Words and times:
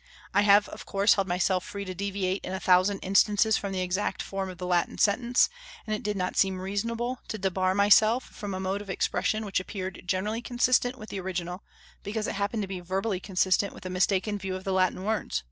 I 0.33 0.41
have 0.41 0.67
of 0.69 0.87
course 0.87 1.13
held 1.13 1.27
myself 1.27 1.63
free 1.63 1.85
to 1.85 1.93
deviate 1.93 2.43
in 2.43 2.53
a 2.53 2.59
thousand 2.59 3.01
instances 3.01 3.55
from 3.55 3.71
the 3.71 3.81
exact 3.81 4.23
form 4.23 4.49
of 4.49 4.57
the 4.57 4.65
Latin 4.65 4.97
sentence; 4.97 5.47
and 5.85 5.95
it 5.95 6.01
did 6.01 6.17
not 6.17 6.35
seem 6.35 6.59
reasonable 6.59 7.19
to 7.27 7.37
debar 7.37 7.75
myself 7.75 8.23
from 8.23 8.55
a 8.55 8.59
mode 8.59 8.81
of 8.81 8.89
expression 8.89 9.45
which 9.45 9.59
appeared 9.59 10.01
generally 10.07 10.41
consistent 10.41 10.97
with 10.97 11.09
the 11.09 11.19
original, 11.19 11.61
because 12.01 12.25
it 12.25 12.33
happened 12.33 12.63
to 12.63 12.67
be 12.67 12.79
verbally 12.79 13.19
consistent 13.19 13.75
with 13.75 13.85
a 13.85 13.91
mistaken 13.91 14.39
view 14.39 14.55
of 14.55 14.63
the 14.63 14.73
Latin 14.73 15.03
words. 15.03 15.39